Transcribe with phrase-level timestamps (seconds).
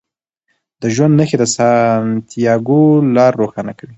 [0.81, 2.81] د ژوند نښې د سانتیاګو
[3.15, 3.89] لار روښانه کوي.